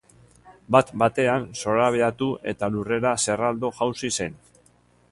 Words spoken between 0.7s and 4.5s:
Bat batean zorabiatu eta lurrera zerraldo jausi zen.